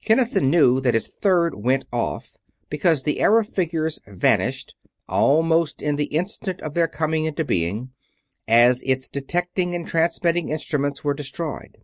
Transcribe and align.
Kinnison 0.00 0.48
knew 0.48 0.80
that 0.80 0.94
his 0.94 1.08
third 1.08 1.56
went 1.56 1.86
off, 1.92 2.36
because 2.70 3.02
the 3.02 3.18
error 3.18 3.42
figures 3.42 3.98
vanished, 4.06 4.76
almost 5.08 5.82
in 5.82 5.96
the 5.96 6.04
instant 6.04 6.60
of 6.60 6.74
their 6.74 6.86
coming 6.86 7.24
into 7.24 7.44
being, 7.44 7.90
as 8.46 8.80
its 8.82 9.08
detecting 9.08 9.74
and 9.74 9.84
transmitting 9.84 10.50
instruments 10.50 11.02
were 11.02 11.14
destroyed. 11.14 11.78